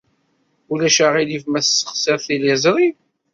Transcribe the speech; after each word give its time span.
Ulac 0.71 0.97
aɣilif 1.05 1.43
ma 1.47 1.59
tessexsiḍ 1.65 2.19
tiliẓri? 2.25 2.89